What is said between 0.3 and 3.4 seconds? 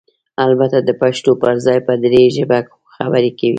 البته دپښتو پرځای په ډري ژبه خبرې